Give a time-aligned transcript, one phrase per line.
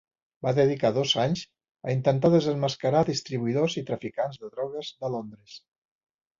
[0.45, 1.43] Va dedicar dos anys
[1.89, 5.63] a intentar desemmascarar distribuïdors i traficants de drogues de Londres.